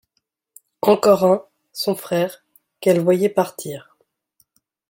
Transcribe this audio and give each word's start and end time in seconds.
Encore 0.81 1.25
un, 1.25 1.45
son 1.73 1.93
frère, 1.93 2.43
qu’elle 2.79 3.01
voyait 3.03 3.29
partir. 3.29 3.99